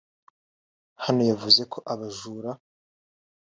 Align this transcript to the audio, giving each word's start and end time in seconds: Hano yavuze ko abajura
Hano 1.03 1.21
yavuze 1.29 1.61
ko 1.71 1.77
abajura 1.93 2.51